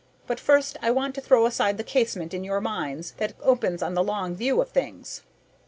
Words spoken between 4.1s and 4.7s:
View of